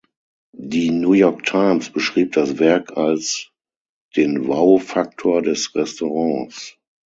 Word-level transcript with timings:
Die 0.57 0.89
New 0.89 1.11
York 1.13 1.43
Times 1.43 1.91
beschrieb 1.91 2.31
das 2.31 2.57
Werk 2.57 2.97
als 2.97 3.51
„den 4.15 4.47
Wow 4.47 4.81
Faktor 4.81 5.43
des 5.43 5.75
Restaurants“. 5.75 6.75